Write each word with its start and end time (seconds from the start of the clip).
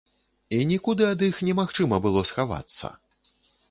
І 0.57 0.61
нікуды 0.71 1.03
ад 1.11 1.21
іх 1.29 1.35
немагчыма 1.51 2.03
было 2.09 2.27
схавацца. 2.33 2.87